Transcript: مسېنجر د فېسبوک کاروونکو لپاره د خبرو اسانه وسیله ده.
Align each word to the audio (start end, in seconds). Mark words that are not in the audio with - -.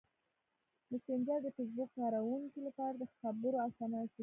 مسېنجر 0.91 1.39
د 1.43 1.47
فېسبوک 1.55 1.89
کاروونکو 1.99 2.59
لپاره 2.67 2.95
د 2.97 3.03
خبرو 3.19 3.57
اسانه 3.67 3.97
وسیله 4.01 4.15
ده. 4.17 4.19